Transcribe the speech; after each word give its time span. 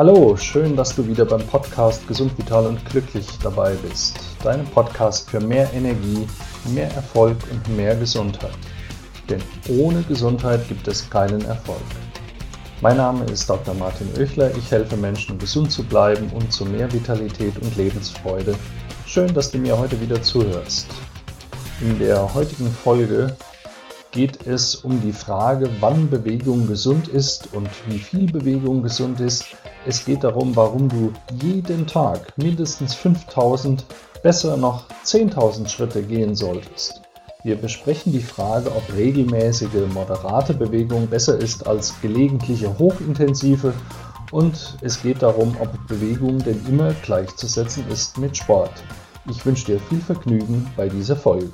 Hallo, 0.00 0.34
schön, 0.34 0.76
dass 0.76 0.96
du 0.96 1.06
wieder 1.06 1.26
beim 1.26 1.46
Podcast 1.46 2.08
Gesund, 2.08 2.32
Vital 2.38 2.64
und 2.64 2.82
Glücklich 2.86 3.26
dabei 3.42 3.74
bist. 3.86 4.18
Deinem 4.42 4.64
Podcast 4.64 5.28
für 5.28 5.40
mehr 5.40 5.70
Energie, 5.74 6.26
mehr 6.72 6.90
Erfolg 6.94 7.36
und 7.52 7.76
mehr 7.76 7.94
Gesundheit. 7.96 8.56
Denn 9.28 9.42
ohne 9.68 10.00
Gesundheit 10.04 10.66
gibt 10.68 10.88
es 10.88 11.10
keinen 11.10 11.44
Erfolg. 11.44 11.82
Mein 12.80 12.96
Name 12.96 13.26
ist 13.26 13.50
Dr. 13.50 13.74
Martin 13.74 14.08
Oechler. 14.18 14.50
Ich 14.56 14.70
helfe 14.70 14.96
Menschen, 14.96 15.38
gesund 15.38 15.70
zu 15.70 15.82
bleiben 15.82 16.30
und 16.30 16.50
zu 16.50 16.64
mehr 16.64 16.90
Vitalität 16.90 17.58
und 17.60 17.76
Lebensfreude. 17.76 18.54
Schön, 19.04 19.34
dass 19.34 19.50
du 19.50 19.58
mir 19.58 19.76
heute 19.76 20.00
wieder 20.00 20.22
zuhörst. 20.22 20.86
In 21.82 21.98
der 21.98 22.32
heutigen 22.32 22.70
Folge 22.70 23.36
geht 24.12 24.46
es 24.46 24.76
um 24.76 24.98
die 25.02 25.12
Frage, 25.12 25.68
wann 25.80 26.08
Bewegung 26.08 26.66
gesund 26.66 27.08
ist 27.08 27.52
und 27.52 27.68
wie 27.86 27.98
viel 27.98 28.32
Bewegung 28.32 28.82
gesund 28.82 29.20
ist. 29.20 29.44
Es 29.86 30.04
geht 30.04 30.24
darum, 30.24 30.54
warum 30.56 30.90
du 30.90 31.12
jeden 31.42 31.86
Tag 31.86 32.36
mindestens 32.36 32.94
5000, 32.94 33.86
besser 34.22 34.58
noch 34.58 34.84
10.000 35.06 35.68
Schritte 35.68 36.02
gehen 36.02 36.34
solltest. 36.34 37.00
Wir 37.44 37.56
besprechen 37.56 38.12
die 38.12 38.20
Frage, 38.20 38.70
ob 38.70 38.82
regelmäßige, 38.94 39.88
moderate 39.94 40.52
Bewegung 40.52 41.06
besser 41.06 41.38
ist 41.38 41.66
als 41.66 41.98
gelegentliche, 42.02 42.78
hochintensive 42.78 43.72
und 44.30 44.76
es 44.82 45.00
geht 45.00 45.22
darum, 45.22 45.56
ob 45.58 45.70
Bewegung 45.88 46.38
denn 46.40 46.60
immer 46.68 46.92
gleichzusetzen 47.02 47.84
ist 47.90 48.18
mit 48.18 48.36
Sport. 48.36 48.82
Ich 49.30 49.46
wünsche 49.46 49.64
dir 49.64 49.80
viel 49.80 50.00
Vergnügen 50.00 50.70
bei 50.76 50.90
dieser 50.90 51.16
Folge. 51.16 51.50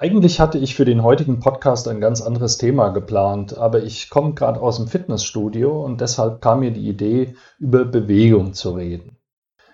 Eigentlich 0.00 0.38
hatte 0.38 0.58
ich 0.58 0.76
für 0.76 0.84
den 0.84 1.02
heutigen 1.02 1.40
Podcast 1.40 1.88
ein 1.88 2.00
ganz 2.00 2.20
anderes 2.20 2.56
Thema 2.56 2.90
geplant, 2.90 3.58
aber 3.58 3.82
ich 3.82 4.10
komme 4.10 4.32
gerade 4.32 4.60
aus 4.60 4.76
dem 4.76 4.86
Fitnessstudio 4.86 5.84
und 5.84 6.00
deshalb 6.00 6.40
kam 6.40 6.60
mir 6.60 6.70
die 6.70 6.88
Idee, 6.88 7.34
über 7.58 7.84
Bewegung 7.84 8.52
zu 8.52 8.76
reden. 8.76 9.16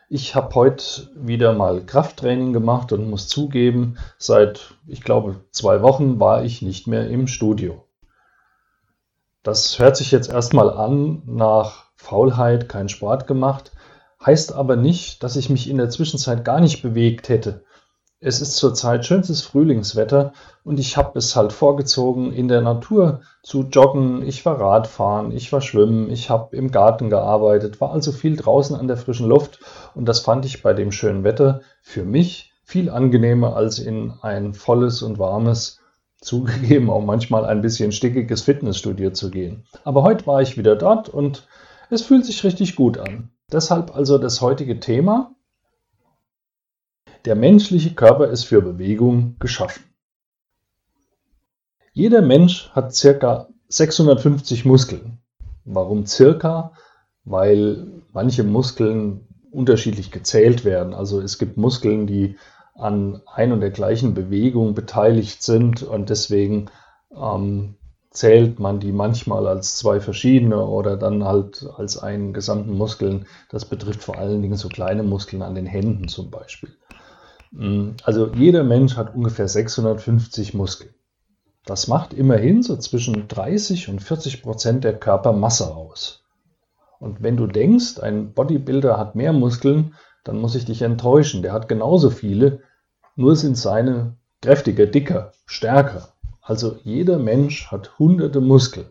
Ich 0.08 0.34
habe 0.34 0.54
heute 0.54 1.10
wieder 1.14 1.52
mal 1.52 1.84
Krafttraining 1.84 2.54
gemacht 2.54 2.90
und 2.92 3.10
muss 3.10 3.28
zugeben, 3.28 3.98
seit, 4.16 4.76
ich 4.86 5.02
glaube, 5.02 5.44
zwei 5.50 5.82
Wochen 5.82 6.18
war 6.18 6.42
ich 6.42 6.62
nicht 6.62 6.86
mehr 6.86 7.06
im 7.10 7.26
Studio. 7.26 7.84
Das 9.42 9.78
hört 9.78 9.98
sich 9.98 10.10
jetzt 10.10 10.32
erstmal 10.32 10.70
an 10.70 11.20
nach 11.26 11.90
Faulheit, 11.96 12.70
kein 12.70 12.88
Sport 12.88 13.26
gemacht, 13.26 13.72
heißt 14.24 14.54
aber 14.54 14.76
nicht, 14.76 15.22
dass 15.22 15.36
ich 15.36 15.50
mich 15.50 15.68
in 15.68 15.76
der 15.76 15.90
Zwischenzeit 15.90 16.46
gar 16.46 16.60
nicht 16.60 16.80
bewegt 16.80 17.28
hätte. 17.28 17.62
Es 18.26 18.40
ist 18.40 18.56
zurzeit 18.56 19.04
schönstes 19.04 19.42
Frühlingswetter 19.42 20.32
und 20.64 20.80
ich 20.80 20.96
habe 20.96 21.18
es 21.18 21.36
halt 21.36 21.52
vorgezogen, 21.52 22.32
in 22.32 22.48
der 22.48 22.62
Natur 22.62 23.20
zu 23.42 23.64
joggen. 23.64 24.26
Ich 24.26 24.46
war 24.46 24.58
Radfahren, 24.58 25.30
ich 25.30 25.52
war 25.52 25.60
schwimmen, 25.60 26.08
ich 26.08 26.30
habe 26.30 26.56
im 26.56 26.70
Garten 26.70 27.10
gearbeitet, 27.10 27.82
war 27.82 27.92
also 27.92 28.12
viel 28.12 28.36
draußen 28.36 28.76
an 28.76 28.88
der 28.88 28.96
frischen 28.96 29.28
Luft 29.28 29.60
und 29.94 30.08
das 30.08 30.20
fand 30.20 30.46
ich 30.46 30.62
bei 30.62 30.72
dem 30.72 30.90
schönen 30.90 31.22
Wetter 31.22 31.60
für 31.82 32.04
mich 32.04 32.54
viel 32.64 32.88
angenehmer 32.88 33.56
als 33.56 33.78
in 33.78 34.14
ein 34.22 34.54
volles 34.54 35.02
und 35.02 35.18
warmes, 35.18 35.80
zugegeben 36.18 36.88
auch 36.88 37.04
manchmal 37.04 37.44
ein 37.44 37.60
bisschen 37.60 37.92
stickiges 37.92 38.40
Fitnessstudio 38.40 39.10
zu 39.10 39.30
gehen. 39.30 39.66
Aber 39.84 40.02
heute 40.02 40.26
war 40.26 40.40
ich 40.40 40.56
wieder 40.56 40.76
dort 40.76 41.10
und 41.10 41.46
es 41.90 42.00
fühlt 42.00 42.24
sich 42.24 42.42
richtig 42.42 42.74
gut 42.74 42.96
an. 42.96 43.32
Deshalb 43.52 43.94
also 43.94 44.16
das 44.16 44.40
heutige 44.40 44.80
Thema 44.80 45.34
der 47.24 47.34
menschliche 47.34 47.94
Körper 47.94 48.28
ist 48.28 48.44
für 48.44 48.60
Bewegung 48.60 49.36
geschaffen. 49.38 49.84
Jeder 51.92 52.22
Mensch 52.22 52.70
hat 52.70 52.94
circa 52.94 53.48
650 53.68 54.64
Muskeln. 54.64 55.18
Warum 55.64 56.06
circa? 56.06 56.72
Weil 57.24 57.86
manche 58.12 58.44
Muskeln 58.44 59.26
unterschiedlich 59.50 60.10
gezählt 60.10 60.64
werden. 60.64 60.92
Also 60.92 61.20
es 61.20 61.38
gibt 61.38 61.56
Muskeln, 61.56 62.06
die 62.06 62.36
an 62.74 63.22
ein 63.26 63.52
und 63.52 63.60
der 63.60 63.70
gleichen 63.70 64.14
Bewegung 64.14 64.74
beteiligt 64.74 65.42
sind 65.42 65.82
und 65.82 66.10
deswegen 66.10 66.66
ähm, 67.16 67.76
zählt 68.10 68.58
man 68.58 68.80
die 68.80 68.92
manchmal 68.92 69.46
als 69.46 69.76
zwei 69.76 70.00
verschiedene 70.00 70.64
oder 70.66 70.96
dann 70.96 71.24
halt 71.24 71.64
als 71.76 71.96
einen 71.96 72.32
gesamten 72.32 72.76
Muskeln. 72.76 73.26
Das 73.48 73.64
betrifft 73.64 74.02
vor 74.02 74.18
allen 74.18 74.42
Dingen 74.42 74.56
so 74.56 74.68
kleine 74.68 75.04
Muskeln 75.04 75.42
an 75.42 75.54
den 75.54 75.66
Händen 75.66 76.08
zum 76.08 76.30
Beispiel. 76.30 76.70
Mm, 77.54 77.90
also 78.02 78.32
jeder 78.34 78.64
Mensch 78.64 78.96
hat 78.96 79.14
ungefähr 79.14 79.46
650 79.46 80.54
Muskeln. 80.54 80.92
Das 81.64 81.88
macht 81.88 82.12
immerhin 82.12 82.62
so 82.62 82.76
zwischen 82.76 83.28
30 83.28 83.88
und 83.88 84.02
40 84.02 84.42
Prozent 84.42 84.84
der 84.84 84.98
Körpermasse 84.98 85.74
aus. 85.74 86.24
Und 86.98 87.22
wenn 87.22 87.36
du 87.36 87.46
denkst, 87.46 88.00
ein 88.00 88.32
Bodybuilder 88.32 88.98
hat 88.98 89.14
mehr 89.14 89.32
Muskeln, 89.32 89.94
dann 90.24 90.38
muss 90.40 90.54
ich 90.54 90.64
dich 90.64 90.82
enttäuschen. 90.82 91.42
Der 91.42 91.52
hat 91.52 91.68
genauso 91.68 92.10
viele, 92.10 92.60
nur 93.14 93.36
sind 93.36 93.56
seine 93.56 94.16
kräftiger, 94.42 94.86
dicker, 94.86 95.32
stärker. 95.46 96.08
Also 96.42 96.76
jeder 96.82 97.18
Mensch 97.18 97.70
hat 97.70 97.98
hunderte 97.98 98.40
Muskeln. 98.40 98.86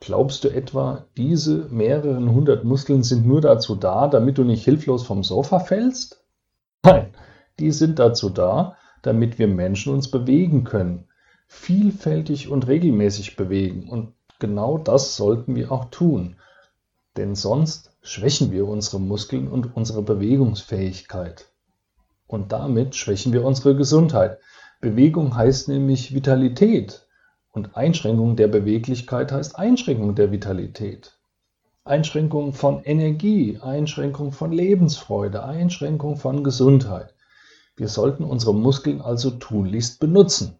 Glaubst 0.00 0.44
du 0.44 0.48
etwa, 0.48 1.06
diese 1.16 1.68
mehreren 1.70 2.32
hundert 2.32 2.64
Muskeln 2.64 3.02
sind 3.02 3.26
nur 3.26 3.40
dazu 3.40 3.74
da, 3.74 4.08
damit 4.08 4.38
du 4.38 4.44
nicht 4.44 4.64
hilflos 4.64 5.04
vom 5.04 5.22
Sofa 5.22 5.60
fällst? 5.60 6.25
Nein, 6.86 7.08
die 7.58 7.72
sind 7.72 7.98
dazu 7.98 8.30
da, 8.30 8.76
damit 9.02 9.40
wir 9.40 9.48
Menschen 9.48 9.92
uns 9.92 10.08
bewegen 10.08 10.62
können, 10.62 11.08
vielfältig 11.48 12.48
und 12.48 12.68
regelmäßig 12.68 13.34
bewegen. 13.34 13.88
Und 13.88 14.12
genau 14.38 14.78
das 14.78 15.16
sollten 15.16 15.56
wir 15.56 15.72
auch 15.72 15.86
tun. 15.86 16.36
Denn 17.16 17.34
sonst 17.34 17.90
schwächen 18.02 18.52
wir 18.52 18.68
unsere 18.68 19.00
Muskeln 19.00 19.48
und 19.48 19.74
unsere 19.74 20.02
Bewegungsfähigkeit. 20.02 21.50
Und 22.28 22.52
damit 22.52 22.94
schwächen 22.94 23.32
wir 23.32 23.44
unsere 23.44 23.74
Gesundheit. 23.74 24.38
Bewegung 24.80 25.34
heißt 25.34 25.66
nämlich 25.66 26.14
Vitalität. 26.14 27.08
Und 27.50 27.76
Einschränkung 27.76 28.36
der 28.36 28.46
Beweglichkeit 28.46 29.32
heißt 29.32 29.58
Einschränkung 29.58 30.14
der 30.14 30.30
Vitalität. 30.30 31.15
Einschränkung 31.86 32.52
von 32.52 32.82
Energie, 32.82 33.60
Einschränkung 33.62 34.32
von 34.32 34.50
Lebensfreude, 34.50 35.44
Einschränkung 35.44 36.16
von 36.16 36.42
Gesundheit. 36.42 37.14
Wir 37.76 37.86
sollten 37.86 38.24
unsere 38.24 38.52
Muskeln 38.52 39.00
also 39.00 39.30
tunlichst 39.30 40.00
benutzen. 40.00 40.58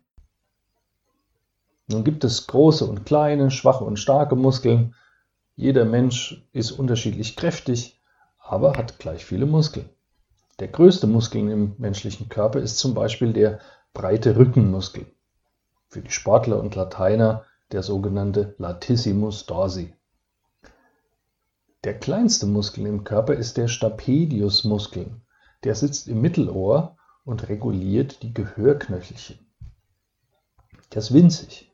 Nun 1.89 2.05
gibt 2.05 2.23
es 2.23 2.47
große 2.47 2.85
und 2.85 3.05
kleine, 3.05 3.51
schwache 3.51 3.83
und 3.83 3.99
starke 3.99 4.37
Muskeln. 4.37 4.95
Jeder 5.57 5.85
Mensch 5.85 6.47
ist 6.53 6.71
unterschiedlich 6.71 7.35
kräftig, 7.35 8.01
aber 8.39 8.75
hat 8.75 9.01
gleich 9.01 9.25
viele 9.25 9.47
Muskeln. 9.47 9.89
Der 10.61 10.69
größte 10.69 11.09
Muskel 11.09 11.51
im 11.51 11.75
menschlichen 11.79 12.29
Körper 12.29 12.61
ist 12.61 12.79
zum 12.79 12.95
Beispiel 12.95 13.33
der 13.33 13.59
breite 13.95 14.37
Rückenmuskel. 14.37 15.07
Für 15.89 16.03
die 16.03 16.11
Sportler 16.13 16.61
und 16.61 16.77
Lateiner 16.77 17.45
der 17.73 17.83
sogenannte 17.83 18.55
Latissimus 18.59 19.47
dorsi. 19.47 19.96
Der 21.87 21.97
kleinste 21.97 22.47
Muskel 22.47 22.85
im 22.85 23.05
Körper 23.05 23.35
ist 23.35 23.57
der 23.57 23.69
Stapediusmuskel. 23.69 25.21
Der 25.63 25.77
sitzt 25.77 26.09
im 26.09 26.21
Mittelohr 26.21 26.97
und 27.25 27.49
reguliert 27.49 28.25
die 28.25 28.35
Gehörknöchelchen. 28.35 29.39
Der 30.93 30.99
ist 30.99 31.15
winzig. 31.15 31.73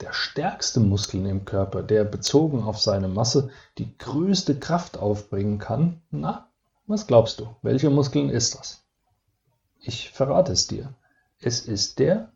Der 0.00 0.12
stärkste 0.12 0.78
Muskel 0.78 1.26
im 1.26 1.44
Körper, 1.44 1.82
der 1.82 2.04
bezogen 2.04 2.62
auf 2.62 2.78
seine 2.78 3.08
Masse 3.08 3.50
die 3.78 3.98
größte 3.98 4.60
Kraft 4.60 4.96
aufbringen 4.96 5.58
kann, 5.58 6.00
na, 6.12 6.48
was 6.86 7.08
glaubst 7.08 7.40
du, 7.40 7.48
welcher 7.62 7.90
Muskel 7.90 8.30
ist 8.30 8.54
das? 8.54 8.86
Ich 9.80 10.10
verrate 10.10 10.52
es 10.52 10.68
dir. 10.68 10.94
Es 11.40 11.66
ist 11.66 11.98
der 11.98 12.30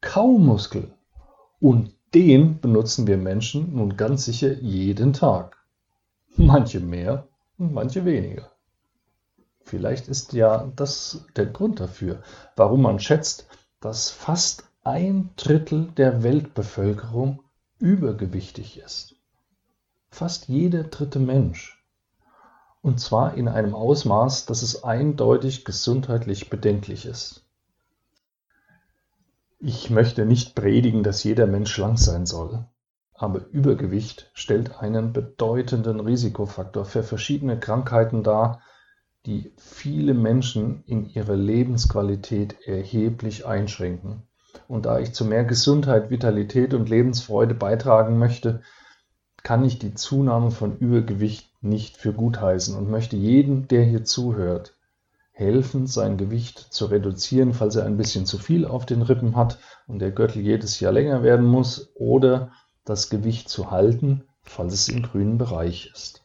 Kaumuskel. 0.00 0.92
Und 1.60 1.94
den 2.12 2.60
benutzen 2.60 3.06
wir 3.06 3.18
Menschen 3.18 3.76
nun 3.76 3.96
ganz 3.96 4.24
sicher 4.24 4.52
jeden 4.54 5.12
Tag. 5.12 5.61
Manche 6.36 6.80
mehr 6.80 7.28
und 7.58 7.72
manche 7.72 8.04
weniger. 8.04 8.50
Vielleicht 9.60 10.08
ist 10.08 10.32
ja 10.32 10.70
das 10.76 11.24
der 11.36 11.46
Grund 11.46 11.80
dafür, 11.80 12.22
warum 12.56 12.82
man 12.82 12.98
schätzt, 12.98 13.46
dass 13.80 14.10
fast 14.10 14.64
ein 14.84 15.30
Drittel 15.36 15.92
der 15.92 16.22
Weltbevölkerung 16.22 17.42
übergewichtig 17.78 18.78
ist. 18.78 19.16
Fast 20.10 20.48
jeder 20.48 20.84
dritte 20.84 21.18
Mensch. 21.18 21.82
Und 22.80 22.98
zwar 23.00 23.34
in 23.34 23.48
einem 23.48 23.74
Ausmaß, 23.74 24.46
dass 24.46 24.62
es 24.62 24.82
eindeutig 24.82 25.64
gesundheitlich 25.64 26.50
bedenklich 26.50 27.06
ist. 27.06 27.44
Ich 29.60 29.90
möchte 29.90 30.26
nicht 30.26 30.56
predigen, 30.56 31.04
dass 31.04 31.22
jeder 31.22 31.46
Mensch 31.46 31.72
schlank 31.72 31.98
sein 31.98 32.26
soll, 32.26 32.64
aber 33.22 33.46
Übergewicht 33.52 34.32
stellt 34.34 34.80
einen 34.80 35.12
bedeutenden 35.12 36.00
Risikofaktor 36.00 36.84
für 36.84 37.04
verschiedene 37.04 37.56
Krankheiten 37.56 38.24
dar, 38.24 38.62
die 39.26 39.52
viele 39.58 40.12
Menschen 40.12 40.82
in 40.86 41.08
ihrer 41.08 41.36
Lebensqualität 41.36 42.56
erheblich 42.66 43.46
einschränken. 43.46 44.24
Und 44.66 44.86
da 44.86 44.98
ich 44.98 45.12
zu 45.12 45.24
mehr 45.24 45.44
Gesundheit, 45.44 46.10
Vitalität 46.10 46.74
und 46.74 46.88
Lebensfreude 46.88 47.54
beitragen 47.54 48.18
möchte, 48.18 48.62
kann 49.44 49.64
ich 49.64 49.78
die 49.78 49.94
Zunahme 49.94 50.50
von 50.50 50.76
Übergewicht 50.78 51.62
nicht 51.62 51.98
für 51.98 52.12
gut 52.12 52.40
heißen 52.40 52.76
und 52.76 52.90
möchte 52.90 53.16
jedem, 53.16 53.68
der 53.68 53.84
hier 53.84 54.04
zuhört, 54.04 54.74
helfen, 55.30 55.86
sein 55.86 56.16
Gewicht 56.16 56.58
zu 56.58 56.86
reduzieren, 56.86 57.54
falls 57.54 57.76
er 57.76 57.84
ein 57.84 57.96
bisschen 57.96 58.26
zu 58.26 58.38
viel 58.38 58.66
auf 58.66 58.84
den 58.84 59.02
Rippen 59.02 59.36
hat 59.36 59.58
und 59.86 60.00
der 60.00 60.10
Gürtel 60.10 60.42
jedes 60.42 60.80
Jahr 60.80 60.92
länger 60.92 61.22
werden 61.22 61.46
muss, 61.46 61.92
oder 61.94 62.50
das 62.84 63.10
Gewicht 63.10 63.48
zu 63.48 63.70
halten, 63.70 64.24
falls 64.42 64.74
es 64.74 64.88
im 64.88 65.02
grünen 65.02 65.38
Bereich 65.38 65.90
ist. 65.92 66.24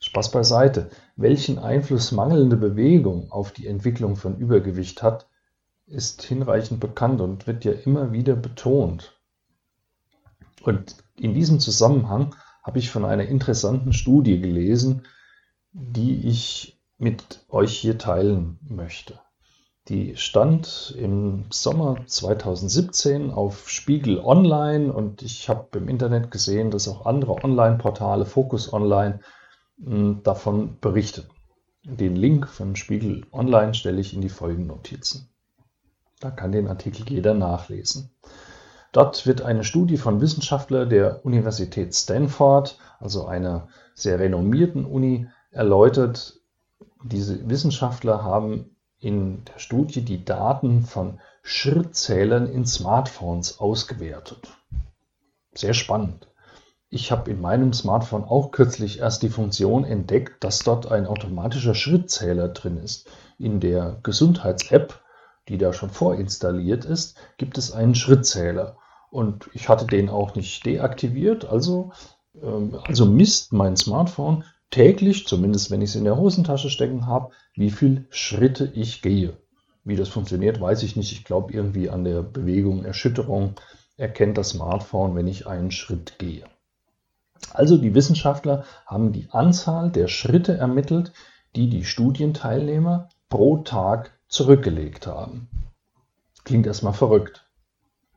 Spaß 0.00 0.30
beiseite. 0.30 0.90
Welchen 1.16 1.58
Einfluss 1.58 2.10
mangelnde 2.12 2.56
Bewegung 2.56 3.30
auf 3.30 3.52
die 3.52 3.66
Entwicklung 3.66 4.16
von 4.16 4.38
Übergewicht 4.38 5.02
hat, 5.02 5.28
ist 5.86 6.22
hinreichend 6.22 6.80
bekannt 6.80 7.20
und 7.20 7.46
wird 7.46 7.64
ja 7.64 7.72
immer 7.72 8.12
wieder 8.12 8.34
betont. 8.34 9.20
Und 10.62 10.96
in 11.16 11.34
diesem 11.34 11.60
Zusammenhang 11.60 12.34
habe 12.62 12.78
ich 12.78 12.90
von 12.90 13.04
einer 13.04 13.26
interessanten 13.26 13.92
Studie 13.92 14.40
gelesen, 14.40 15.06
die 15.72 16.26
ich 16.28 16.80
mit 16.98 17.44
euch 17.48 17.76
hier 17.76 17.98
teilen 17.98 18.58
möchte. 18.62 19.20
Die 19.88 20.16
stand 20.16 20.94
im 20.98 21.46
Sommer 21.50 21.96
2017 22.06 23.30
auf 23.30 23.68
Spiegel 23.68 24.20
Online 24.20 24.92
und 24.92 25.22
ich 25.22 25.48
habe 25.48 25.78
im 25.78 25.88
Internet 25.88 26.30
gesehen, 26.30 26.70
dass 26.70 26.86
auch 26.86 27.06
andere 27.06 27.42
Online-Portale, 27.42 28.26
Focus 28.26 28.72
Online, 28.72 29.20
hm, 29.82 30.22
davon 30.22 30.78
berichten. 30.80 31.24
Den 31.82 32.14
Link 32.14 32.46
von 32.46 32.76
Spiegel 32.76 33.26
Online 33.32 33.74
stelle 33.74 34.00
ich 34.00 34.14
in 34.14 34.20
die 34.20 34.28
Folgennotizen. 34.28 35.30
Da 36.20 36.30
kann 36.30 36.52
den 36.52 36.68
Artikel 36.68 37.08
jeder 37.08 37.32
nachlesen. 37.32 38.10
Dort 38.92 39.26
wird 39.26 39.42
eine 39.42 39.64
Studie 39.64 39.96
von 39.96 40.20
Wissenschaftlern 40.20 40.90
der 40.90 41.24
Universität 41.24 41.94
Stanford, 41.94 42.78
also 42.98 43.24
einer 43.24 43.68
sehr 43.94 44.18
renommierten 44.18 44.84
Uni, 44.84 45.28
erläutert, 45.50 46.38
diese 47.02 47.48
Wissenschaftler 47.48 48.22
haben 48.22 48.76
in 49.00 49.44
der 49.46 49.58
Studie 49.58 50.02
die 50.02 50.24
Daten 50.24 50.82
von 50.82 51.20
Schrittzählern 51.42 52.46
in 52.46 52.66
Smartphones 52.66 53.58
ausgewertet. 53.58 54.48
Sehr 55.54 55.74
spannend. 55.74 56.28
Ich 56.90 57.12
habe 57.12 57.30
in 57.30 57.40
meinem 57.40 57.72
Smartphone 57.72 58.24
auch 58.24 58.50
kürzlich 58.50 58.98
erst 58.98 59.22
die 59.22 59.28
Funktion 59.28 59.84
entdeckt, 59.84 60.42
dass 60.44 60.58
dort 60.58 60.90
ein 60.90 61.06
automatischer 61.06 61.74
Schrittzähler 61.74 62.48
drin 62.48 62.76
ist. 62.78 63.08
In 63.38 63.60
der 63.60 63.98
Gesundheits-App, 64.02 65.00
die 65.48 65.56
da 65.56 65.72
schon 65.72 65.90
vorinstalliert 65.90 66.84
ist, 66.84 67.16
gibt 67.38 67.58
es 67.58 67.72
einen 67.72 67.94
Schrittzähler. 67.94 68.76
Und 69.10 69.48
ich 69.54 69.68
hatte 69.68 69.86
den 69.86 70.08
auch 70.08 70.34
nicht 70.34 70.66
deaktiviert, 70.66 71.44
also, 71.44 71.92
ähm, 72.42 72.78
also 72.84 73.06
misst 73.06 73.52
mein 73.52 73.76
Smartphone 73.76 74.44
täglich, 74.70 75.26
zumindest 75.26 75.70
wenn 75.70 75.82
ich 75.82 75.90
es 75.90 75.96
in 75.96 76.04
der 76.04 76.16
Hosentasche 76.16 76.70
stecken 76.70 77.06
habe, 77.06 77.32
wie 77.54 77.70
viel 77.70 78.06
Schritte 78.10 78.70
ich 78.74 79.02
gehe. 79.02 79.36
Wie 79.84 79.96
das 79.96 80.08
funktioniert, 80.08 80.60
weiß 80.60 80.82
ich 80.82 80.96
nicht. 80.96 81.12
Ich 81.12 81.24
glaube, 81.24 81.52
irgendwie 81.52 81.90
an 81.90 82.04
der 82.04 82.22
Bewegung, 82.22 82.84
Erschütterung 82.84 83.54
erkennt 83.96 84.38
das 84.38 84.50
Smartphone, 84.50 85.14
wenn 85.14 85.26
ich 85.26 85.46
einen 85.46 85.70
Schritt 85.70 86.18
gehe. 86.18 86.44
Also 87.52 87.76
die 87.76 87.94
Wissenschaftler 87.94 88.64
haben 88.86 89.12
die 89.12 89.28
Anzahl 89.30 89.90
der 89.90 90.08
Schritte 90.08 90.56
ermittelt, 90.56 91.12
die 91.56 91.68
die 91.68 91.84
Studienteilnehmer 91.84 93.08
pro 93.28 93.58
Tag 93.58 94.12
zurückgelegt 94.28 95.06
haben. 95.06 95.48
Klingt 96.44 96.66
erstmal 96.66 96.92
verrückt. 96.92 97.46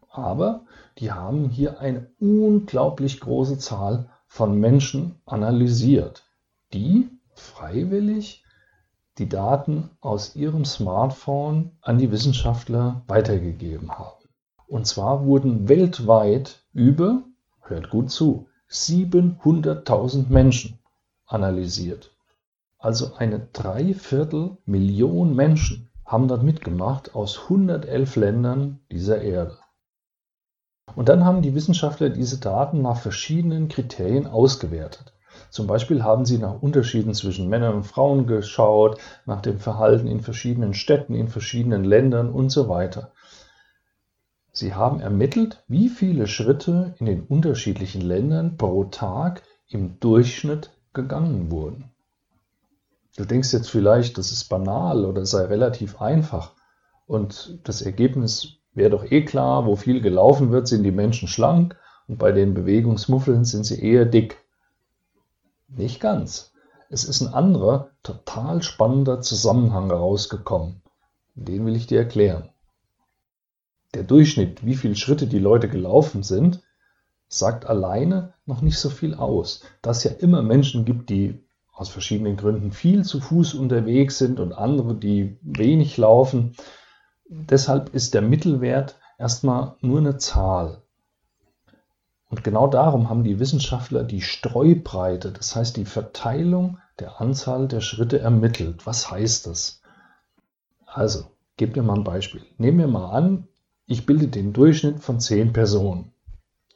Aber 0.10 0.66
die 1.00 1.12
haben 1.12 1.50
hier 1.50 1.80
eine 1.80 2.12
unglaublich 2.20 3.20
große 3.20 3.58
Zahl 3.58 4.10
von 4.28 4.60
Menschen 4.60 5.20
analysiert 5.26 6.24
die 6.74 7.10
freiwillig 7.34 8.44
die 9.20 9.30
Daten 9.30 9.92
aus 10.02 10.36
ihrem 10.36 10.66
Smartphone 10.66 11.72
an 11.82 12.00
die 12.00 12.12
Wissenschaftler 12.12 13.04
weitergegeben 13.08 13.92
haben. 13.92 14.28
Und 14.68 14.88
zwar 14.88 15.26
wurden 15.26 15.70
weltweit 15.70 16.64
über, 16.74 17.24
hört 17.62 17.92
gut 17.92 18.10
zu, 18.10 18.48
700.000 18.72 20.30
Menschen 20.30 20.80
analysiert. 21.28 22.16
Also 22.80 23.14
eine 23.16 23.40
Dreiviertel 23.54 24.58
Million 24.66 25.36
Menschen 25.36 25.90
haben 26.06 26.28
dort 26.28 26.44
mitgemacht 26.44 27.16
aus 27.16 27.44
111 27.44 28.16
Ländern 28.16 28.80
dieser 28.92 29.22
Erde. 29.22 29.58
Und 30.96 31.08
dann 31.08 31.24
haben 31.24 31.42
die 31.42 31.56
Wissenschaftler 31.56 32.10
diese 32.10 32.40
Daten 32.40 32.82
nach 32.82 32.98
verschiedenen 32.98 33.68
Kriterien 33.68 34.28
ausgewertet. 34.28 35.13
Zum 35.54 35.68
Beispiel 35.68 36.04
haben 36.04 36.26
sie 36.26 36.40
nach 36.40 36.64
Unterschieden 36.64 37.14
zwischen 37.14 37.48
Männern 37.48 37.76
und 37.76 37.84
Frauen 37.84 38.26
geschaut, 38.26 38.98
nach 39.28 39.40
dem 39.40 39.60
Verhalten 39.60 40.08
in 40.08 40.20
verschiedenen 40.20 40.74
Städten, 40.74 41.14
in 41.14 41.28
verschiedenen 41.28 41.84
Ländern 41.84 42.32
und 42.32 42.50
so 42.50 42.70
weiter. 42.70 43.12
Sie 44.52 44.74
haben 44.74 45.00
ermittelt, 45.00 45.64
wie 45.68 45.90
viele 45.90 46.26
Schritte 46.26 46.96
in 46.98 47.06
den 47.06 47.22
unterschiedlichen 47.22 48.02
Ländern 48.02 48.58
pro 48.58 48.86
Tag 48.86 49.44
im 49.68 50.00
Durchschnitt 50.00 50.72
gegangen 50.92 51.52
wurden. 51.52 51.92
Du 53.16 53.24
denkst 53.24 53.54
jetzt 53.54 53.70
vielleicht, 53.70 54.18
das 54.18 54.32
ist 54.32 54.46
banal 54.46 55.06
oder 55.06 55.24
sei 55.24 55.44
relativ 55.44 56.02
einfach. 56.02 56.54
Und 57.06 57.60
das 57.64 57.84
Ergebnis 57.84 58.56
wäre 58.74 58.90
doch 58.90 59.04
eh 59.04 59.24
klar, 59.24 59.68
wo 59.68 59.76
viel 59.76 60.02
gelaufen 60.02 60.52
wird, 60.52 60.68
sind 60.68 60.82
die 60.82 60.92
Menschen 60.92 61.28
schlank 61.28 61.78
und 62.08 62.18
bei 62.18 62.32
den 62.32 62.56
Bewegungsmuffeln 62.56 63.46
sind 63.46 63.66
sie 63.68 63.80
eher 63.80 64.06
dick. 64.06 64.43
Nicht 65.76 66.00
ganz. 66.00 66.54
Es 66.90 67.04
ist 67.04 67.22
ein 67.22 67.34
anderer, 67.34 67.90
total 68.04 68.62
spannender 68.62 69.22
Zusammenhang 69.22 69.88
herausgekommen. 69.88 70.84
Den 71.34 71.66
will 71.66 71.76
ich 71.76 71.88
dir 71.88 72.00
erklären. 72.00 72.50
Der 73.96 74.04
Durchschnitt, 74.04 74.64
wie 74.66 74.76
viele 74.76 74.96
Schritte 74.96 75.26
die 75.26 75.40
Leute 75.40 75.68
gelaufen 75.68 76.22
sind, 76.22 76.62
sagt 77.28 77.66
alleine 77.66 78.34
noch 78.46 78.62
nicht 78.62 78.78
so 78.78 78.92
viel 78.92 79.16
aus. 79.16 79.62
Da 79.82 79.90
es 79.92 80.04
ja 80.04 80.12
immer 80.12 80.44
Menschen 80.44 80.86
gibt, 80.86 81.10
die 81.10 81.44
aus 81.72 81.90
verschiedenen 81.90 82.38
Gründen 82.38 82.72
viel 82.72 83.04
zu 83.04 83.20
Fuß 83.20 83.56
unterwegs 83.56 84.20
sind 84.20 84.40
und 84.40 84.54
andere, 84.54 84.94
die 84.94 85.40
wenig 85.42 85.98
laufen. 85.98 86.56
Deshalb 87.28 87.96
ist 87.96 88.14
der 88.14 88.22
Mittelwert 88.22 89.00
erstmal 89.18 89.76
nur 89.82 89.98
eine 89.98 90.18
Zahl. 90.18 90.83
Und 92.34 92.44
genau 92.44 92.66
darum 92.66 93.10
haben 93.10 93.24
die 93.24 93.38
Wissenschaftler 93.38 94.04
die 94.04 94.22
Streubreite, 94.22 95.32
das 95.32 95.56
heißt 95.56 95.78
die 95.78 95.86
Verteilung 95.86 96.80
der 96.98 97.22
Anzahl 97.22 97.68
der 97.68 97.80
Schritte 97.80 98.18
ermittelt. 98.18 98.88
Was 98.88 99.12
heißt 99.12 99.46
das? 99.46 99.84
Also, 100.88 101.26
gebt 101.58 101.76
dir 101.76 101.84
mal 101.84 101.94
ein 101.94 102.04
Beispiel. 102.04 102.42
Nehmen 102.58 102.80
wir 102.80 102.88
mal 102.88 103.12
an, 103.12 103.48
ich 103.86 104.08
bilde 104.08 104.30
den 104.30 104.52
Durchschnitt 104.52 105.00
von 105.00 105.20
zehn 105.20 105.54
Personen. 105.54 106.12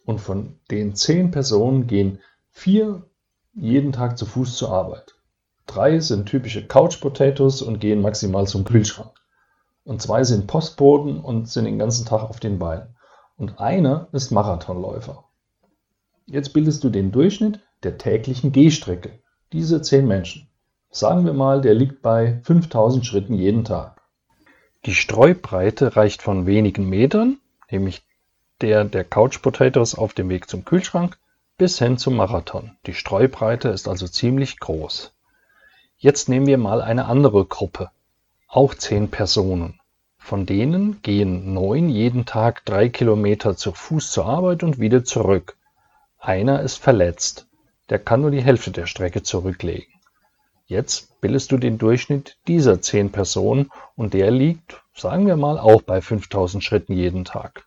Und 0.05 0.21
von 0.21 0.59
den 0.69 0.93
zehn 0.93 1.31
Personen 1.31 1.87
gehen 1.87 2.19
vier 2.51 3.09
jeden 3.55 3.93
Tag 3.93 4.19
zu 4.19 4.27
Fuß 4.27 4.57
zur 4.57 4.71
Arbeit. 4.71 5.15
Drei 5.65 5.99
sind 5.99 6.27
typische 6.27 6.67
Couch 6.67 7.01
Potatoes 7.01 7.63
und 7.63 7.79
gehen 7.79 8.01
maximal 8.01 8.45
zum 8.45 8.63
Kühlschrank. 8.63 9.19
Und 9.85 10.03
zwei 10.03 10.23
sind 10.23 10.45
Postboten 10.45 11.19
und 11.19 11.49
sind 11.49 11.65
den 11.65 11.79
ganzen 11.79 12.05
Tag 12.05 12.21
auf 12.21 12.39
den 12.39 12.59
Beinen. 12.59 12.95
Und 13.37 13.59
einer 13.59 14.07
ist 14.11 14.29
Marathonläufer. 14.29 15.23
Jetzt 16.29 16.51
bildest 16.51 16.84
du 16.84 16.89
den 16.89 17.13
Durchschnitt 17.13 17.62
der 17.84 17.98
täglichen 17.98 18.51
Gehstrecke. 18.51 19.19
Diese 19.53 19.81
zehn 19.81 20.05
Menschen. 20.05 20.50
Sagen 20.89 21.25
wir 21.25 21.31
mal, 21.31 21.62
der 21.62 21.74
liegt 21.74 22.01
bei 22.01 22.41
5000 22.43 23.05
Schritten 23.05 23.34
jeden 23.34 23.63
Tag. 23.63 24.01
Die 24.86 24.93
Streubreite 24.93 25.96
reicht 25.96 26.22
von 26.22 26.46
wenigen 26.46 26.89
Metern, 26.89 27.38
nämlich 27.72 28.03
der 28.60 28.84
der 28.84 29.05
Couch 29.05 29.41
Potatoes 29.41 29.96
auf 29.96 30.13
dem 30.13 30.27
Weg 30.27 30.50
zum 30.50 30.65
Kühlschrank, 30.65 31.17
bis 31.57 31.79
hin 31.79 31.98
zum 31.98 32.17
Marathon. 32.17 32.72
Die 32.88 32.93
Streubreite 32.93 33.69
ist 33.69 33.88
also 33.88 34.05
ziemlich 34.05 34.60
groß. 34.60 35.13
Jetzt 35.98 36.27
nehmen 36.27 36.46
wir 36.46 36.57
mal 36.57 36.81
eine 36.81 37.05
andere 37.05 37.46
Gruppe, 37.46 37.89
auch 38.50 38.74
zehn 38.75 39.10
Personen. 39.10 39.79
Von 40.17 40.46
denen 40.46 41.01
gehen 41.03 41.53
neun 41.53 41.88
jeden 41.88 42.25
Tag 42.25 42.65
drei 42.65 42.89
Kilometer 42.89 43.55
zu 43.55 43.72
Fuß 43.72 44.12
zur 44.12 44.25
Arbeit 44.25 44.62
und 44.63 44.77
wieder 44.77 45.05
zurück. 45.05 45.55
Einer 46.19 46.62
ist 46.62 46.77
verletzt, 46.77 47.47
der 47.89 48.00
kann 48.00 48.21
nur 48.21 48.31
die 48.31 48.43
Hälfte 48.43 48.71
der 48.71 48.86
Strecke 48.86 49.24
zurücklegen. 49.24 49.93
Jetzt 50.65 51.21
bildest 51.21 51.51
du 51.51 51.57
den 51.57 51.77
Durchschnitt 51.77 52.38
dieser 52.47 52.81
zehn 52.81 53.12
Personen 53.12 53.71
und 53.95 54.13
der 54.13 54.31
liegt, 54.31 54.83
sagen 54.93 55.25
wir 55.25 55.38
mal, 55.38 55.57
auch 55.57 55.81
bei 55.81 56.01
5000 56.01 56.63
Schritten 56.63 56.93
jeden 56.93 57.24
Tag. 57.24 57.65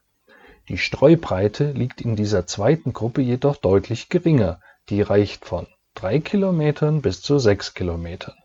Die 0.68 0.76
Streubreite 0.76 1.72
liegt 1.72 2.00
in 2.00 2.14
dieser 2.14 2.46
zweiten 2.46 2.92
Gruppe 2.92 3.22
jedoch 3.22 3.56
deutlich 3.56 4.08
geringer. 4.08 4.60
Die 4.88 5.00
reicht 5.00 5.46
von 5.46 5.66
drei 5.94 6.18
Kilometern 6.18 7.00
bis 7.00 7.22
zu 7.22 7.38
sechs 7.38 7.74
Kilometern. 7.74 8.36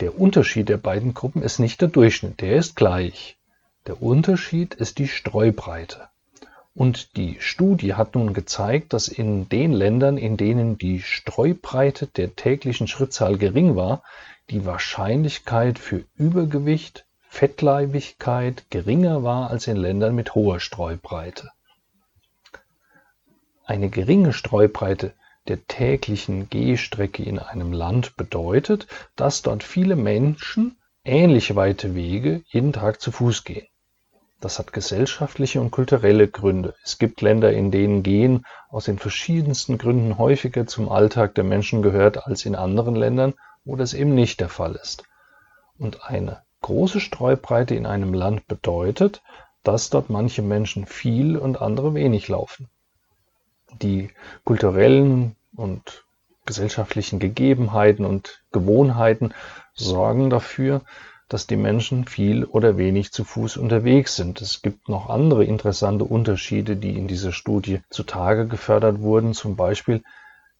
Der 0.00 0.18
Unterschied 0.18 0.68
der 0.68 0.76
beiden 0.76 1.14
Gruppen 1.14 1.42
ist 1.42 1.58
nicht 1.58 1.80
der 1.80 1.88
Durchschnitt, 1.88 2.40
der 2.40 2.56
ist 2.56 2.76
gleich. 2.76 3.38
Der 3.86 4.02
Unterschied 4.02 4.74
ist 4.74 4.98
die 4.98 5.08
Streubreite. 5.08 6.08
Und 6.74 7.16
die 7.16 7.36
Studie 7.38 7.94
hat 7.94 8.16
nun 8.16 8.34
gezeigt, 8.34 8.92
dass 8.92 9.06
in 9.06 9.48
den 9.48 9.72
Ländern, 9.72 10.18
in 10.18 10.36
denen 10.36 10.76
die 10.76 11.00
Streubreite 11.00 12.08
der 12.08 12.34
täglichen 12.34 12.88
Schrittzahl 12.88 13.38
gering 13.38 13.76
war, 13.76 14.02
die 14.50 14.66
Wahrscheinlichkeit 14.66 15.78
für 15.78 16.04
Übergewicht, 16.16 17.06
Fettleibigkeit 17.28 18.64
geringer 18.70 19.22
war 19.22 19.50
als 19.50 19.68
in 19.68 19.76
Ländern 19.76 20.14
mit 20.14 20.34
hoher 20.34 20.58
Streubreite. 20.58 21.50
Eine 23.64 23.88
geringe 23.88 24.32
Streubreite 24.32 25.14
der 25.48 25.66
täglichen 25.66 26.48
Gehstrecke 26.48 27.22
in 27.22 27.38
einem 27.38 27.72
Land 27.72 28.16
bedeutet, 28.16 28.86
dass 29.16 29.42
dort 29.42 29.62
viele 29.62 29.96
Menschen 29.96 30.76
ähnlich 31.04 31.54
weite 31.54 31.94
Wege 31.94 32.42
jeden 32.46 32.72
Tag 32.72 33.00
zu 33.00 33.12
Fuß 33.12 33.44
gehen. 33.44 33.66
Das 34.44 34.58
hat 34.58 34.74
gesellschaftliche 34.74 35.58
und 35.58 35.70
kulturelle 35.70 36.28
Gründe. 36.28 36.74
Es 36.84 36.98
gibt 36.98 37.22
Länder, 37.22 37.54
in 37.54 37.70
denen 37.70 38.02
Gehen 38.02 38.44
aus 38.68 38.84
den 38.84 38.98
verschiedensten 38.98 39.78
Gründen 39.78 40.18
häufiger 40.18 40.66
zum 40.66 40.90
Alltag 40.90 41.34
der 41.34 41.44
Menschen 41.44 41.80
gehört 41.80 42.26
als 42.26 42.44
in 42.44 42.54
anderen 42.54 42.94
Ländern, 42.94 43.32
wo 43.64 43.74
das 43.74 43.94
eben 43.94 44.14
nicht 44.14 44.40
der 44.40 44.50
Fall 44.50 44.74
ist. 44.74 45.04
Und 45.78 46.04
eine 46.04 46.42
große 46.60 47.00
Streubreite 47.00 47.74
in 47.74 47.86
einem 47.86 48.12
Land 48.12 48.46
bedeutet, 48.46 49.22
dass 49.62 49.88
dort 49.88 50.10
manche 50.10 50.42
Menschen 50.42 50.84
viel 50.84 51.38
und 51.38 51.62
andere 51.62 51.94
wenig 51.94 52.28
laufen. 52.28 52.68
Die 53.80 54.10
kulturellen 54.44 55.36
und 55.56 56.04
gesellschaftlichen 56.44 57.18
Gegebenheiten 57.18 58.04
und 58.04 58.42
Gewohnheiten 58.52 59.32
sorgen 59.72 60.28
dafür, 60.28 60.82
dass 61.34 61.48
die 61.48 61.56
Menschen 61.56 62.04
viel 62.04 62.44
oder 62.44 62.78
wenig 62.78 63.10
zu 63.10 63.24
Fuß 63.24 63.56
unterwegs 63.56 64.14
sind. 64.14 64.40
Es 64.40 64.62
gibt 64.62 64.88
noch 64.88 65.10
andere 65.10 65.44
interessante 65.44 66.04
Unterschiede, 66.04 66.76
die 66.76 66.96
in 66.96 67.08
dieser 67.08 67.32
Studie 67.32 67.80
zutage 67.90 68.46
gefördert 68.46 69.00
wurden. 69.00 69.34
Zum 69.34 69.56
Beispiel 69.56 70.04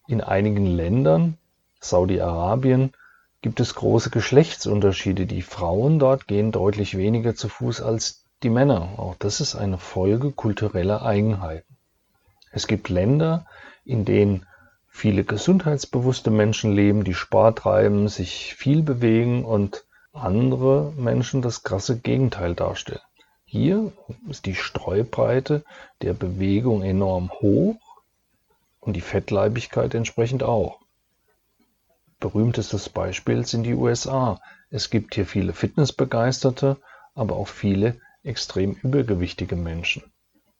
in 0.05 0.19
einigen 0.19 0.65
Ländern, 0.65 1.37
Saudi-Arabien, 1.79 2.91
gibt 3.41 3.61
es 3.61 3.75
große 3.75 4.09
Geschlechtsunterschiede. 4.09 5.25
Die 5.27 5.43
Frauen 5.43 5.97
dort 5.97 6.27
gehen 6.27 6.51
deutlich 6.51 6.97
weniger 6.97 7.35
zu 7.35 7.47
Fuß 7.47 7.79
als 7.79 8.25
die 8.43 8.49
Männer. 8.49 8.95
Auch 8.97 9.15
das 9.17 9.39
ist 9.39 9.55
eine 9.55 9.77
Folge 9.77 10.31
kultureller 10.31 11.03
Eigenheiten. 11.03 11.77
Es 12.51 12.67
gibt 12.67 12.89
Länder, 12.89 13.45
in 13.85 14.03
denen 14.03 14.45
viele 14.89 15.23
gesundheitsbewusste 15.23 16.31
Menschen 16.31 16.73
leben, 16.73 17.05
die 17.05 17.13
Sport 17.13 17.59
treiben, 17.59 18.09
sich 18.09 18.55
viel 18.55 18.83
bewegen 18.83 19.45
und 19.45 19.85
andere 20.15 20.93
Menschen 20.97 21.41
das 21.41 21.63
krasse 21.63 21.99
Gegenteil 21.99 22.55
darstellen. 22.55 23.01
Hier 23.45 23.91
ist 24.29 24.45
die 24.45 24.55
Streubreite 24.55 25.63
der 26.01 26.13
Bewegung 26.13 26.81
enorm 26.81 27.31
hoch 27.31 27.77
und 28.79 28.95
die 28.95 29.01
Fettleibigkeit 29.01 29.93
entsprechend 29.93 30.43
auch. 30.43 30.79
Berühmtestes 32.19 32.89
Beispiel 32.89 33.45
sind 33.45 33.63
die 33.63 33.75
USA. 33.75 34.39
Es 34.69 34.89
gibt 34.89 35.15
hier 35.15 35.25
viele 35.25 35.53
Fitnessbegeisterte, 35.53 36.77
aber 37.13 37.35
auch 37.35 37.47
viele 37.47 37.99
extrem 38.23 38.73
übergewichtige 38.73 39.55
Menschen. 39.55 40.03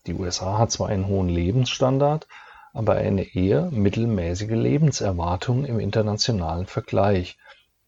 Die 0.06 0.14
USA 0.14 0.58
hat 0.60 0.72
zwar 0.72 0.90
einen 0.90 1.08
hohen 1.08 1.30
Lebensstandard, 1.30 2.28
aber 2.74 2.94
eine 2.94 3.36
eher 3.36 3.72
mittelmäßige 3.72 4.52
Lebenserwartung 4.52 5.66
im 5.66 5.80
internationalen 5.80 6.68
Vergleich. 6.68 7.38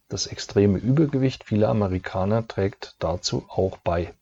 Das 0.10 0.28
extreme 0.28 0.78
Übergewicht 0.78 1.44
vieler 1.44 1.68
Amerikaner 1.68 2.48
trägt 2.48 2.96
dazu 3.00 3.46
auch 3.50 3.78
bei. 3.78 4.14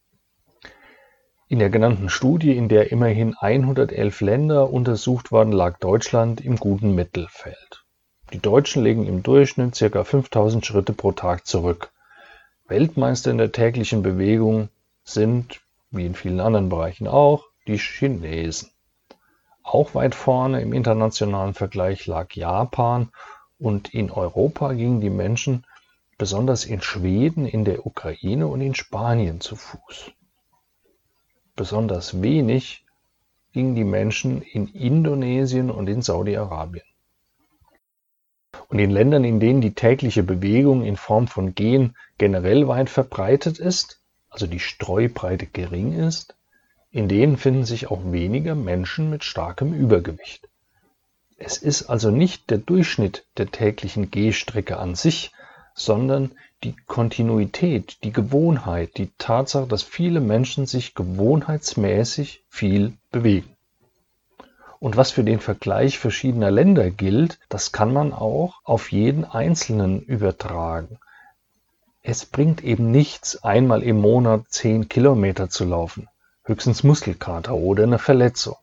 In 1.48 1.60
der 1.60 1.70
genannten 1.70 2.10
Studie, 2.10 2.58
in 2.58 2.70
der 2.70 2.92
immerhin 2.92 3.36
111 3.36 4.22
Länder 4.22 4.72
untersucht 4.72 5.32
wurden, 5.32 5.52
lag 5.52 5.78
Deutschland 5.78 6.42
im 6.42 6.56
guten 6.56 6.96
Mittelfeld. 6.96 7.86
Die 8.34 8.40
Deutschen 8.40 8.82
legen 8.82 9.06
im 9.06 9.22
Durchschnitt 9.22 9.78
ca. 9.78 10.04
5000 10.04 10.66
Schritte 10.66 10.94
pro 10.94 11.12
Tag 11.12 11.46
zurück. 11.46 11.92
Weltmeister 12.68 13.30
in 13.30 13.38
der 13.38 13.52
täglichen 13.52 14.02
Bewegung 14.02 14.70
sind, 15.04 15.62
wie 15.92 16.08
in 16.08 16.16
vielen 16.16 16.40
anderen 16.40 16.70
Bereichen 16.70 17.08
auch, 17.08 17.46
die 17.68 17.78
Chinesen. 17.78 18.72
Auch 19.62 19.94
weit 19.94 20.16
vorne 20.16 20.62
im 20.62 20.74
internationalen 20.74 21.54
Vergleich 21.54 22.08
lag 22.08 22.34
Japan 22.34 23.10
und 23.60 23.94
in 23.94 24.10
Europa 24.10 24.74
gingen 24.74 25.00
die 25.00 25.12
Menschen 25.12 25.64
besonders 26.18 26.66
in 26.66 26.82
Schweden, 26.82 27.46
in 27.46 27.66
der 27.66 27.86
Ukraine 27.86 28.48
und 28.48 28.62
in 28.62 28.76
Spanien 28.76 29.42
zu 29.42 29.56
Fuß. 29.56 30.12
Besonders 31.56 32.22
wenig 32.22 32.86
gingen 33.54 33.76
die 33.76 33.84
Menschen 33.84 34.42
in 34.42 34.68
Indonesien 34.68 35.72
und 35.72 35.88
in 35.88 36.02
Saudi-Arabien. 36.02 36.86
Und 38.68 38.80
in 38.80 38.90
Ländern, 38.90 39.24
in 39.24 39.40
denen 39.40 39.62
die 39.62 39.74
tägliche 39.74 40.24
Bewegung 40.24 40.84
in 40.84 40.98
Form 40.98 41.28
von 41.28 41.56
Gehen 41.56 41.96
generell 42.18 42.68
weit 42.68 42.90
verbreitet 42.90 43.60
ist, 43.60 44.02
also 44.30 44.48
die 44.48 44.60
Streubreite 44.60 45.46
gering 45.46 45.94
ist, 45.94 46.36
in 46.92 47.08
denen 47.08 47.38
finden 47.38 47.66
sich 47.66 47.92
auch 47.92 48.12
weniger 48.12 48.56
Menschen 48.56 49.10
mit 49.10 49.24
starkem 49.24 49.74
Übergewicht. 49.74 50.48
Es 51.38 51.58
ist 51.58 51.90
also 51.90 52.12
nicht 52.12 52.50
der 52.50 52.58
Durchschnitt 52.58 53.26
der 53.38 53.48
täglichen 53.48 54.12
Gehstrecke 54.12 54.78
an 54.78 54.96
sich, 54.96 55.32
sondern 55.76 56.32
die 56.64 56.76
Kontinuität, 56.88 58.04
die 58.04 58.14
Gewohnheit, 58.14 58.98
die 58.98 59.12
Tatsache, 59.18 59.68
dass 59.68 59.84
viele 59.84 60.22
Menschen 60.22 60.66
sich 60.66 60.96
gewohnheitsmäßig 60.96 62.44
viel 62.50 62.94
bewegen. 63.12 63.56
Und 64.80 64.98
was 64.98 65.12
für 65.12 65.24
den 65.24 65.40
Vergleich 65.40 66.00
verschiedener 66.00 66.52
Länder 66.52 66.90
gilt, 66.92 67.40
das 67.50 67.72
kann 67.72 67.94
man 67.94 68.14
auch 68.14 68.62
auf 68.64 68.92
jeden 68.92 69.26
Einzelnen 69.26 70.02
übertragen. 70.02 71.00
Es 72.02 72.26
bringt 72.26 72.64
eben 72.64 72.92
nichts, 72.92 73.44
einmal 73.44 73.84
im 73.84 74.00
Monat 74.00 74.46
zehn 74.50 74.88
Kilometer 74.88 75.50
zu 75.50 75.66
laufen, 75.66 76.08
höchstens 76.44 76.84
Muskelkater 76.84 77.56
oder 77.56 77.84
eine 77.84 78.00
Verletzung. 78.00 78.56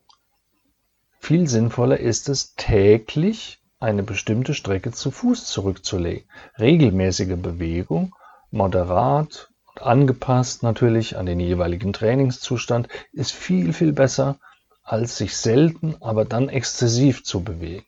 Viel 1.19 1.49
sinnvoller 1.49 1.99
ist 1.99 2.29
es, 2.29 2.55
täglich 2.55 3.62
eine 3.83 4.03
bestimmte 4.05 4.55
Strecke 4.55 4.93
zu 4.93 5.11
Fuß 5.11 5.47
zurückzulegen. 5.47 6.29
Regelmäßige 6.59 7.37
Bewegung, 7.37 8.15
moderat 8.51 9.51
und 9.67 9.83
angepasst 9.83 10.63
natürlich 10.63 11.17
an 11.17 11.27
den 11.27 11.41
jeweiligen 11.41 11.93
Trainingszustand, 11.93 12.89
ist 13.13 13.33
viel, 13.33 13.73
viel 13.73 13.93
besser, 13.93 14.39
als 14.85 15.17
sich 15.17 15.37
selten, 15.37 15.97
aber 16.01 16.25
dann 16.25 16.49
exzessiv 16.49 17.25
zu 17.25 17.43
bewegen. 17.43 17.87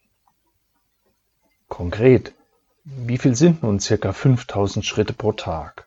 Konkret, 1.69 2.33
wie 2.85 3.19
viel 3.19 3.35
sind 3.35 3.63
nun 3.63 3.81
circa 3.81 4.13
5000 4.13 4.85
Schritte 4.85 5.13
pro 5.13 5.33
Tag? 5.33 5.87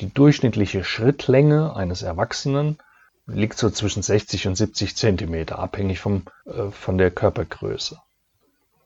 Die 0.00 0.12
durchschnittliche 0.12 0.84
Schrittlänge 0.84 1.76
eines 1.76 2.02
Erwachsenen 2.02 2.78
liegt 3.26 3.58
so 3.58 3.68
zwischen 3.70 4.02
60 4.02 4.46
und 4.46 4.56
70 4.56 4.96
Zentimeter, 4.96 5.58
abhängig 5.58 6.00
vom, 6.00 6.24
äh, 6.46 6.70
von 6.70 6.98
der 6.98 7.10
Körpergröße. 7.10 8.00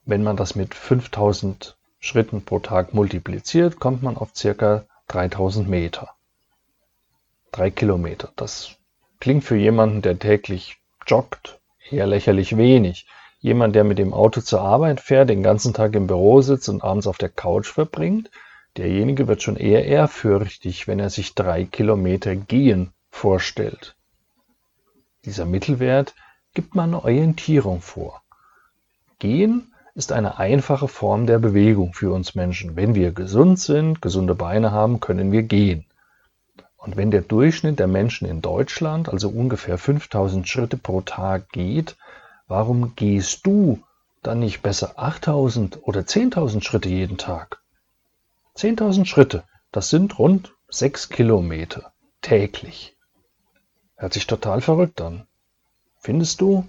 Wenn 0.07 0.23
man 0.23 0.37
das 0.37 0.55
mit 0.55 0.75
5000 0.75 1.77
Schritten 1.99 2.45
pro 2.45 2.59
Tag 2.59 2.93
multipliziert, 2.93 3.81
kommt 3.81 4.03
man 4.03 4.19
auf 4.19 4.37
circa 4.37 4.85
3000 5.09 5.67
Meter. 5.69 6.11
Drei 7.53 7.71
Kilometer. 7.71 8.31
Das 8.37 8.77
klingt 9.21 9.45
für 9.45 9.57
jemanden, 9.57 10.03
der 10.03 10.19
täglich 10.19 10.77
joggt, 11.07 11.59
eher 11.89 12.07
lächerlich 12.07 12.59
wenig. 12.59 13.07
Jemand, 13.41 13.75
der 13.75 13.85
mit 13.85 13.99
dem 13.99 14.13
Auto 14.13 14.43
zur 14.43 14.61
Arbeit 14.61 15.01
fährt, 15.01 15.31
den 15.31 15.43
ganzen 15.43 15.73
Tag 15.73 15.95
im 15.95 16.07
Büro 16.07 16.43
sitzt 16.43 16.69
und 16.69 16.83
abends 16.85 17.07
auf 17.07 17.17
der 17.17 17.31
Couch 17.31 17.69
verbringt, 17.69 18.31
derjenige 18.77 19.29
wird 19.29 19.43
schon 19.43 19.57
eher 19.57 19.87
ehrfürchtig, 19.87 20.87
wenn 20.87 20.99
er 20.99 21.11
sich 21.11 21.35
drei 21.35 21.65
Kilometer 21.65 22.37
gehen 22.37 22.93
vorstellt. 23.11 23.97
Dieser 25.25 25.47
Mittelwert 25.47 26.15
gibt 26.53 26.75
man 26.75 26.91
eine 26.91 27.05
Orientierung 27.05 27.81
vor. 27.81 28.23
Gehen 29.19 29.74
ist 29.95 30.11
eine 30.11 30.39
einfache 30.39 30.89
Form 30.89 31.27
der 31.27 31.39
Bewegung 31.39 31.95
für 31.95 32.13
uns 32.13 32.35
Menschen. 32.35 32.75
Wenn 32.75 32.95
wir 32.95 33.13
gesund 33.13 33.61
sind, 33.61 34.03
gesunde 34.03 34.35
Beine 34.35 34.73
haben, 34.73 34.99
können 35.01 35.31
wir 35.31 35.45
gehen. 35.45 35.87
Und 36.77 36.97
wenn 36.97 37.11
der 37.11 37.23
Durchschnitt 37.23 37.79
der 37.79 37.87
Menschen 37.87 38.29
in 38.29 38.43
Deutschland, 38.43 39.09
also 39.09 39.29
ungefähr 39.29 39.79
5000 39.79 40.47
Schritte 40.49 40.77
pro 40.77 41.01
Tag 41.01 41.49
geht, 41.51 41.97
warum 42.49 42.95
gehst 42.97 43.47
du 43.47 43.83
dann 44.23 44.41
nicht 44.41 44.63
besser 44.63 44.99
8000 44.99 45.79
oder 45.83 46.01
10.000 46.01 46.63
Schritte 46.63 46.89
jeden 46.89 47.17
Tag? 47.17 47.61
10.000 48.57 49.07
Schritte, 49.07 49.45
das 49.73 49.91
sind 49.91 50.19
rund 50.19 50.53
6 50.69 51.09
Kilometer 51.09 51.93
täglich. 52.21 52.97
Hört 53.97 54.13
sich 54.13 54.27
total 54.27 54.61
verrückt 54.61 55.01
an. 55.01 55.27
Findest 55.99 56.41
du? 56.41 56.67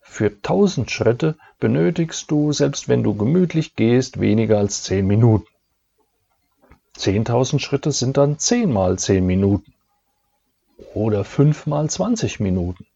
Für 0.00 0.28
1000 0.28 0.90
Schritte 0.90 1.36
benötigst 1.58 2.30
du, 2.30 2.52
selbst 2.52 2.88
wenn 2.88 3.02
du 3.02 3.14
gemütlich 3.14 3.74
gehst, 3.74 4.20
weniger 4.20 4.58
als 4.58 4.82
10 4.84 5.06
Minuten. 5.06 5.46
10.000 6.96 7.58
Schritte 7.60 7.92
sind 7.92 8.16
dann 8.16 8.38
10 8.38 8.72
mal 8.72 8.98
10 8.98 9.24
Minuten. 9.24 9.72
oder 10.94 11.24
5 11.24 11.66
mal 11.66 11.90
20 11.90 12.40
Minuten. 12.40 12.86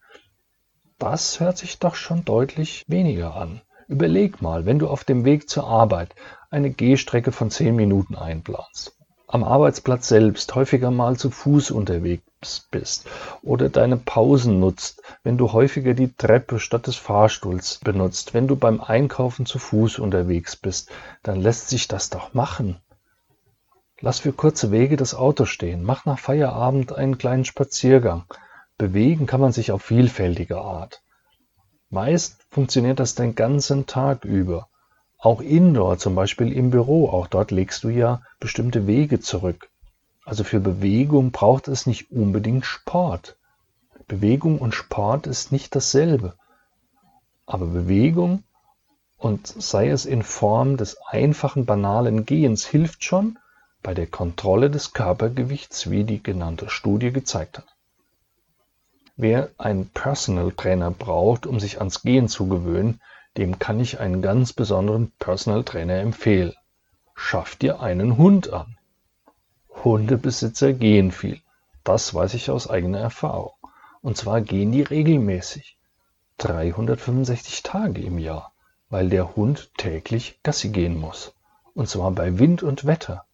Das 0.98 1.40
hört 1.40 1.58
sich 1.58 1.78
doch 1.78 1.96
schon 1.96 2.24
deutlich 2.24 2.84
weniger 2.86 3.34
an. 3.34 3.60
Überleg 3.88 4.40
mal, 4.40 4.66
wenn 4.66 4.78
du 4.78 4.88
auf 4.88 5.04
dem 5.04 5.24
Weg 5.24 5.48
zur 5.48 5.66
Arbeit 5.66 6.14
eine 6.50 6.70
Gehstrecke 6.70 7.32
von 7.32 7.50
10 7.50 7.74
Minuten 7.74 8.14
einplanst, 8.14 8.96
am 9.26 9.44
Arbeitsplatz 9.44 10.08
selbst 10.08 10.54
häufiger 10.54 10.90
mal 10.90 11.16
zu 11.16 11.30
Fuß 11.30 11.70
unterwegs 11.72 12.31
bist 12.70 13.06
oder 13.42 13.68
deine 13.68 13.96
Pausen 13.96 14.60
nutzt, 14.60 15.02
wenn 15.22 15.38
du 15.38 15.52
häufiger 15.52 15.94
die 15.94 16.12
Treppe 16.14 16.58
statt 16.58 16.86
des 16.86 16.96
Fahrstuhls 16.96 17.78
benutzt, 17.82 18.34
wenn 18.34 18.48
du 18.48 18.56
beim 18.56 18.80
Einkaufen 18.80 19.46
zu 19.46 19.58
Fuß 19.58 19.98
unterwegs 19.98 20.56
bist, 20.56 20.90
dann 21.22 21.40
lässt 21.40 21.68
sich 21.68 21.88
das 21.88 22.10
doch 22.10 22.34
machen. 22.34 22.78
Lass 24.00 24.18
für 24.18 24.32
kurze 24.32 24.72
Wege 24.72 24.96
das 24.96 25.14
Auto 25.14 25.44
stehen, 25.44 25.84
mach 25.84 26.04
nach 26.04 26.18
Feierabend 26.18 26.92
einen 26.92 27.18
kleinen 27.18 27.44
Spaziergang. 27.44 28.24
Bewegen 28.76 29.26
kann 29.26 29.40
man 29.40 29.52
sich 29.52 29.70
auf 29.70 29.82
vielfältige 29.82 30.60
Art. 30.60 31.02
Meist 31.88 32.44
funktioniert 32.50 32.98
das 32.98 33.14
den 33.14 33.34
ganzen 33.34 33.86
Tag 33.86 34.24
über. 34.24 34.68
Auch 35.18 35.40
indoor, 35.40 35.98
zum 35.98 36.16
Beispiel 36.16 36.52
im 36.52 36.70
Büro, 36.70 37.08
auch 37.08 37.28
dort 37.28 37.52
legst 37.52 37.84
du 37.84 37.90
ja 37.90 38.22
bestimmte 38.40 38.88
Wege 38.88 39.20
zurück. 39.20 39.68
Also 40.24 40.44
für 40.44 40.60
Bewegung 40.60 41.32
braucht 41.32 41.68
es 41.68 41.86
nicht 41.86 42.10
unbedingt 42.10 42.64
Sport. 42.64 43.36
Bewegung 44.06 44.58
und 44.58 44.74
Sport 44.74 45.26
ist 45.26 45.52
nicht 45.52 45.74
dasselbe. 45.74 46.34
Aber 47.46 47.66
Bewegung, 47.66 48.44
und 49.18 49.46
sei 49.46 49.88
es 49.88 50.04
in 50.04 50.22
Form 50.22 50.76
des 50.76 50.96
einfachen, 51.06 51.64
banalen 51.64 52.24
Gehens, 52.24 52.66
hilft 52.66 53.04
schon 53.04 53.38
bei 53.82 53.94
der 53.94 54.06
Kontrolle 54.06 54.70
des 54.70 54.92
Körpergewichts, 54.92 55.90
wie 55.90 56.04
die 56.04 56.22
genannte 56.22 56.68
Studie 56.70 57.12
gezeigt 57.12 57.58
hat. 57.58 57.66
Wer 59.16 59.50
einen 59.58 59.88
Personal 59.90 60.52
Trainer 60.52 60.90
braucht, 60.90 61.46
um 61.46 61.60
sich 61.60 61.78
ans 61.78 62.02
Gehen 62.02 62.28
zu 62.28 62.48
gewöhnen, 62.48 63.00
dem 63.36 63.58
kann 63.58 63.80
ich 63.80 64.00
einen 64.00 64.22
ganz 64.22 64.52
besonderen 64.52 65.10
Personal 65.18 65.64
Trainer 65.64 66.00
empfehlen. 66.00 66.54
Schaff 67.14 67.56
dir 67.56 67.80
einen 67.80 68.16
Hund 68.16 68.52
an. 68.52 68.76
Hundebesitzer 69.84 70.72
gehen 70.72 71.10
viel. 71.10 71.40
Das 71.84 72.14
weiß 72.14 72.34
ich 72.34 72.50
aus 72.50 72.70
eigener 72.70 73.00
Erfahrung. 73.00 73.54
Und 74.00 74.16
zwar 74.16 74.40
gehen 74.40 74.72
die 74.72 74.82
regelmäßig. 74.82 75.76
365 76.38 77.62
Tage 77.62 78.02
im 78.02 78.18
Jahr, 78.18 78.52
weil 78.90 79.08
der 79.08 79.36
Hund 79.36 79.70
täglich 79.76 80.40
Gassi 80.42 80.70
gehen 80.70 80.98
muss. 80.98 81.34
Und 81.74 81.88
zwar 81.88 82.10
bei 82.10 82.38
Wind 82.38 82.62
und 82.62 82.84
Wetter. 82.84 83.24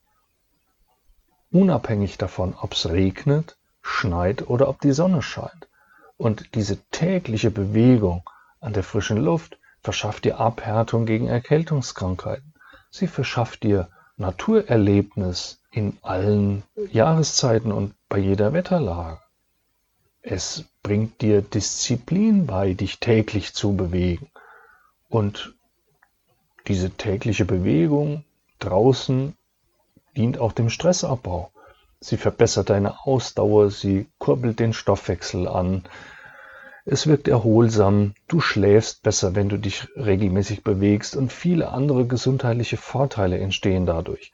Unabhängig 1.50 2.18
davon, 2.18 2.54
ob 2.60 2.74
es 2.74 2.88
regnet, 2.88 3.56
schneit 3.80 4.48
oder 4.48 4.68
ob 4.68 4.80
die 4.80 4.92
Sonne 4.92 5.22
scheint. 5.22 5.68
Und 6.16 6.54
diese 6.54 6.76
tägliche 6.90 7.50
Bewegung 7.50 8.28
an 8.60 8.72
der 8.72 8.82
frischen 8.82 9.18
Luft 9.18 9.58
verschafft 9.82 10.24
dir 10.24 10.38
Abhärtung 10.38 11.06
gegen 11.06 11.28
Erkältungskrankheiten. 11.28 12.52
Sie 12.90 13.06
verschafft 13.06 13.62
dir 13.62 13.88
Naturerlebnis 14.16 15.62
in 15.78 15.96
allen 16.02 16.64
Jahreszeiten 16.90 17.70
und 17.70 17.94
bei 18.08 18.18
jeder 18.18 18.52
Wetterlage. 18.52 19.20
Es 20.22 20.64
bringt 20.82 21.20
dir 21.20 21.40
Disziplin 21.40 22.46
bei, 22.46 22.74
dich 22.74 22.98
täglich 22.98 23.54
zu 23.54 23.76
bewegen. 23.76 24.28
Und 25.08 25.54
diese 26.66 26.90
tägliche 26.90 27.44
Bewegung 27.44 28.24
draußen 28.58 29.36
dient 30.16 30.38
auch 30.38 30.50
dem 30.50 30.68
Stressabbau. 30.68 31.52
Sie 32.00 32.16
verbessert 32.16 32.70
deine 32.70 33.06
Ausdauer, 33.06 33.70
sie 33.70 34.08
kurbelt 34.18 34.58
den 34.58 34.72
Stoffwechsel 34.72 35.46
an, 35.46 35.84
es 36.90 37.06
wirkt 37.06 37.28
erholsam, 37.28 38.14
du 38.28 38.40
schläfst 38.40 39.02
besser, 39.02 39.34
wenn 39.34 39.50
du 39.50 39.58
dich 39.58 39.86
regelmäßig 39.94 40.64
bewegst 40.64 41.16
und 41.16 41.32
viele 41.32 41.68
andere 41.68 42.06
gesundheitliche 42.06 42.78
Vorteile 42.78 43.38
entstehen 43.38 43.84
dadurch. 43.84 44.32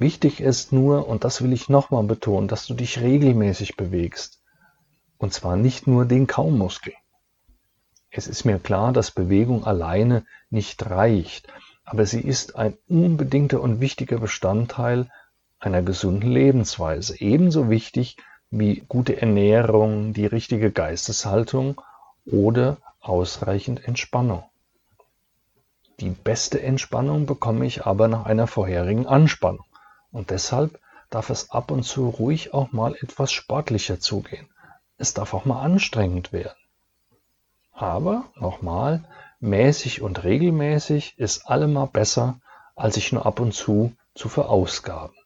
Wichtig 0.00 0.40
ist 0.40 0.72
nur, 0.72 1.06
und 1.06 1.22
das 1.22 1.40
will 1.40 1.52
ich 1.52 1.68
nochmal 1.68 2.02
betonen, 2.02 2.48
dass 2.48 2.66
du 2.66 2.74
dich 2.74 3.00
regelmäßig 3.00 3.76
bewegst. 3.76 4.42
Und 5.18 5.32
zwar 5.32 5.56
nicht 5.56 5.86
nur 5.86 6.04
den 6.04 6.26
Kaumuskel. 6.26 6.94
Es 8.10 8.26
ist 8.26 8.44
mir 8.44 8.58
klar, 8.58 8.92
dass 8.92 9.12
Bewegung 9.12 9.64
alleine 9.64 10.24
nicht 10.50 10.90
reicht, 10.90 11.46
aber 11.84 12.06
sie 12.06 12.20
ist 12.20 12.56
ein 12.56 12.76
unbedingter 12.88 13.60
und 13.60 13.80
wichtiger 13.80 14.18
Bestandteil 14.18 15.08
einer 15.60 15.82
gesunden 15.82 16.30
Lebensweise. 16.30 17.20
Ebenso 17.20 17.70
wichtig 17.70 18.16
wie 18.50 18.84
gute 18.88 19.20
Ernährung, 19.20 20.12
die 20.12 20.26
richtige 20.26 20.72
Geisteshaltung 20.72 21.80
oder 22.26 22.78
ausreichend 23.00 23.86
Entspannung. 23.86 24.42
Die 26.00 26.10
beste 26.10 26.60
Entspannung 26.60 27.26
bekomme 27.26 27.64
ich 27.64 27.86
aber 27.86 28.08
nach 28.08 28.26
einer 28.26 28.48
vorherigen 28.48 29.06
Anspannung 29.06 29.64
und 30.14 30.30
deshalb 30.30 30.80
darf 31.10 31.28
es 31.28 31.50
ab 31.50 31.70
und 31.70 31.82
zu 31.82 32.08
ruhig 32.08 32.54
auch 32.54 32.72
mal 32.72 32.94
etwas 32.94 33.32
sportlicher 33.32 34.00
zugehen. 34.00 34.48
Es 34.96 35.12
darf 35.12 35.34
auch 35.34 35.44
mal 35.44 35.60
anstrengend 35.60 36.32
werden. 36.32 36.56
Aber 37.72 38.24
nochmal, 38.36 39.04
mäßig 39.40 40.00
und 40.00 40.24
regelmäßig 40.24 41.18
ist 41.18 41.46
allemal 41.46 41.88
besser, 41.88 42.40
als 42.74 42.94
sich 42.94 43.12
nur 43.12 43.26
ab 43.26 43.40
und 43.40 43.52
zu 43.52 43.92
zu 44.14 44.28
verausgaben. 44.28 45.16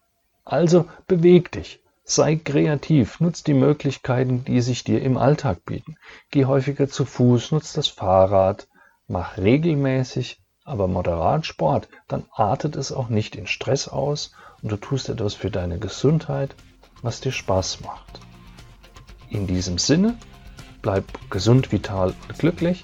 Also 0.44 0.86
beweg 1.06 1.52
dich, 1.52 1.80
Sei 2.10 2.36
kreativ, 2.36 3.20
nutz 3.20 3.42
die 3.44 3.52
Möglichkeiten, 3.52 4.42
die 4.42 4.62
sich 4.62 4.82
dir 4.82 5.02
im 5.02 5.18
Alltag 5.18 5.66
bieten. 5.66 5.98
Geh 6.30 6.46
häufiger 6.46 6.88
zu 6.88 7.04
Fuß, 7.04 7.52
nutz 7.52 7.74
das 7.74 7.88
Fahrrad, 7.88 8.66
mach 9.08 9.36
regelmäßig, 9.36 10.40
aber 10.68 10.86
moderat 10.86 11.46
Sport, 11.46 11.88
dann 12.06 12.24
artet 12.32 12.76
es 12.76 12.92
auch 12.92 13.08
nicht 13.08 13.34
in 13.36 13.46
Stress 13.46 13.88
aus 13.88 14.32
und 14.62 14.70
du 14.70 14.76
tust 14.76 15.08
etwas 15.08 15.34
für 15.34 15.50
deine 15.50 15.78
Gesundheit, 15.78 16.54
was 17.02 17.20
dir 17.20 17.32
Spaß 17.32 17.80
macht. 17.80 18.20
In 19.30 19.46
diesem 19.46 19.78
Sinne, 19.78 20.16
bleib 20.82 21.04
gesund, 21.30 21.72
vital 21.72 22.14
und 22.28 22.38
glücklich. 22.38 22.82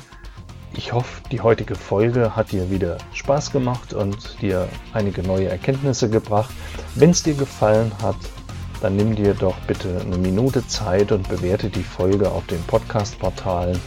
Ich 0.76 0.92
hoffe, 0.92 1.22
die 1.30 1.40
heutige 1.40 1.76
Folge 1.76 2.34
hat 2.34 2.50
dir 2.50 2.70
wieder 2.70 2.98
Spaß 3.12 3.52
gemacht 3.52 3.94
und 3.94 4.40
dir 4.42 4.68
einige 4.92 5.22
neue 5.22 5.48
Erkenntnisse 5.48 6.10
gebracht. 6.10 6.52
Wenn 6.96 7.10
es 7.10 7.22
dir 7.22 7.34
gefallen 7.34 7.92
hat, 8.02 8.16
dann 8.80 8.96
nimm 8.96 9.14
dir 9.14 9.34
doch 9.34 9.56
bitte 9.66 10.00
eine 10.00 10.18
Minute 10.18 10.66
Zeit 10.66 11.12
und 11.12 11.28
bewerte 11.28 11.70
die 11.70 11.82
Folge 11.82 12.30
auf 12.30 12.46
den 12.46 12.62
Podcast-Portalen. 12.64 13.80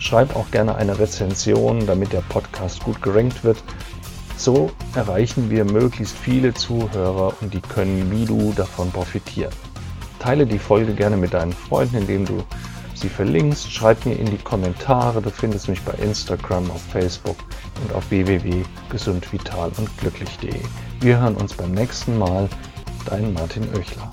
Schreib 0.00 0.34
auch 0.34 0.50
gerne 0.50 0.74
eine 0.74 0.98
Rezension, 0.98 1.86
damit 1.86 2.12
der 2.14 2.22
Podcast 2.22 2.82
gut 2.82 3.00
gerankt 3.02 3.44
wird. 3.44 3.62
So 4.36 4.70
erreichen 4.94 5.50
wir 5.50 5.66
möglichst 5.66 6.16
viele 6.16 6.54
Zuhörer 6.54 7.34
und 7.42 7.52
die 7.52 7.60
können 7.60 8.10
wie 8.10 8.24
du 8.24 8.54
davon 8.56 8.90
profitieren. 8.90 9.52
Teile 10.18 10.46
die 10.46 10.58
Folge 10.58 10.94
gerne 10.94 11.18
mit 11.18 11.34
deinen 11.34 11.52
Freunden, 11.52 11.98
indem 11.98 12.24
du 12.24 12.42
sie 12.94 13.10
verlinkst. 13.10 13.70
Schreib 13.70 14.06
mir 14.06 14.14
in 14.14 14.26
die 14.26 14.38
Kommentare. 14.38 15.20
Du 15.20 15.30
findest 15.30 15.68
mich 15.68 15.82
bei 15.82 15.92
Instagram, 16.02 16.70
auf 16.70 16.82
Facebook 16.90 17.36
und 17.82 17.94
auf 17.94 18.10
www.gesundvital 18.10 19.70
und 19.76 19.98
glücklich.de. 19.98 20.60
Wir 21.00 21.20
hören 21.20 21.36
uns 21.36 21.52
beim 21.52 21.72
nächsten 21.72 22.18
Mal. 22.18 22.48
Dein 23.04 23.34
Martin 23.34 23.68
Oechler. 23.74 24.10